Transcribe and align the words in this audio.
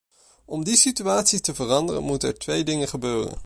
Om 0.45 0.63
die 0.63 0.75
situatie 0.75 1.39
te 1.39 1.55
veranderen 1.55 2.03
moeten 2.03 2.29
er 2.29 2.37
twee 2.39 2.63
dingen 2.63 2.87
gebeuren. 2.87 3.37